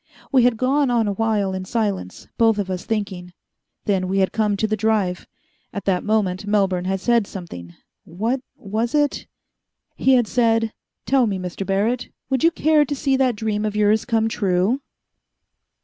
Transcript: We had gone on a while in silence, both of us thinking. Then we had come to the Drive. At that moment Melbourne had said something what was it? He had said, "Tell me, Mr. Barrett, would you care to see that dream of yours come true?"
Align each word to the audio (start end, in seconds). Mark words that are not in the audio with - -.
We 0.31 0.45
had 0.45 0.57
gone 0.57 0.89
on 0.89 1.07
a 1.07 1.13
while 1.13 1.53
in 1.53 1.63
silence, 1.63 2.27
both 2.39 2.57
of 2.57 2.71
us 2.71 2.85
thinking. 2.85 3.33
Then 3.85 4.07
we 4.07 4.17
had 4.17 4.31
come 4.31 4.57
to 4.57 4.65
the 4.65 4.75
Drive. 4.75 5.27
At 5.71 5.85
that 5.85 6.03
moment 6.03 6.47
Melbourne 6.47 6.85
had 6.85 6.99
said 6.99 7.27
something 7.27 7.75
what 8.03 8.41
was 8.55 8.95
it? 8.95 9.27
He 9.95 10.13
had 10.13 10.25
said, 10.25 10.73
"Tell 11.05 11.27
me, 11.27 11.37
Mr. 11.37 11.67
Barrett, 11.67 12.09
would 12.31 12.43
you 12.43 12.49
care 12.49 12.83
to 12.83 12.95
see 12.95 13.15
that 13.17 13.35
dream 13.35 13.63
of 13.63 13.75
yours 13.75 14.03
come 14.03 14.27
true?" 14.27 14.81